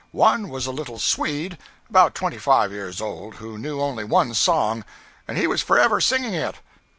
One 0.17 0.49
was 0.49 0.65
a 0.65 0.71
little 0.71 0.97
Swede, 0.97 1.59
about 1.87 2.15
twenty 2.15 2.39
five 2.39 2.71
years 2.71 3.01
old, 3.01 3.35
who 3.35 3.59
knew 3.59 3.79
only 3.79 4.03
one 4.03 4.33
song, 4.33 4.83
and 5.27 5.37
he 5.37 5.45
was 5.45 5.61
forever 5.61 6.01
singing 6.01 6.33
it. 6.33 6.55